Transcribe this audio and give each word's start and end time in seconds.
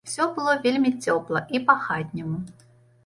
Усё 0.09 0.25
было 0.37 0.53
вельмі 0.63 0.91
цёпла 1.03 1.43
і 1.59 1.63
па-хатняму. 1.71 2.41